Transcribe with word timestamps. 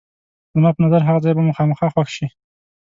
زما 0.55 0.69
په 0.73 0.79
نظر 0.85 1.01
هغه 1.03 1.19
ځای 1.23 1.33
به 1.35 1.41
مو 1.45 1.51
خامخا 1.57 1.87
خوښ 1.93 2.09
شي. 2.17 2.27